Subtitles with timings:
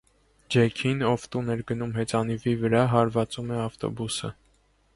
[0.53, 4.35] Ջեքին, ով տուն էր գնում հեծանիվի վրա, հարվածում է ավտոբուսը։